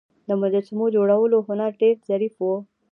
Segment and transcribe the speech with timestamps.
[0.27, 2.49] د مجسمو جوړولو هنر ډیر ظریف و